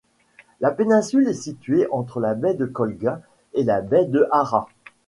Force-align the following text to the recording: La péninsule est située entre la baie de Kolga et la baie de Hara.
La 0.61 0.71
péninsule 0.71 1.27
est 1.27 1.33
située 1.35 1.85
entre 1.91 2.19
la 2.19 2.33
baie 2.33 2.55
de 2.55 2.65
Kolga 2.65 3.21
et 3.53 3.63
la 3.63 3.81
baie 3.81 4.05
de 4.05 4.27
Hara. 4.31 4.67